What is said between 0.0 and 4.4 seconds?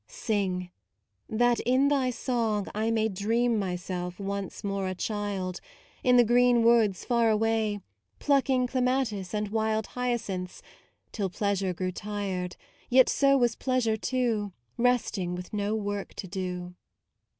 Sing, that in thy song I may Dream myself